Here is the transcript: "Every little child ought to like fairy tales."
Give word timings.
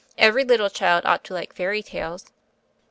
"Every 0.17 0.43
little 0.43 0.71
child 0.71 1.05
ought 1.05 1.23
to 1.25 1.35
like 1.35 1.53
fairy 1.53 1.83
tales." 1.83 2.25